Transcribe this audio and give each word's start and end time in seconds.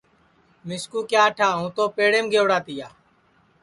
مِسکُو 0.67 0.99
کیا 1.11 1.23
ٹھا 1.37 1.49
ہوں 1.55 1.67
تو 1.75 1.83
پیڑیم 1.95 2.25
گئوڑا 2.33 2.57
تیا 2.65 2.87